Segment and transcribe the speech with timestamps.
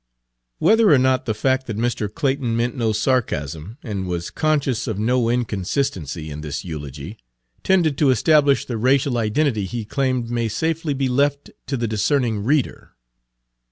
[0.57, 2.11] Whether or not the fact that Mr.
[2.11, 7.19] Clayton Page 96 meant no sarcasm, and was conscious of no inconsistency in this eulogy,
[7.63, 12.43] tended to establish the racial identity he claimed may safely be left to the discerning
[12.43, 12.95] reader.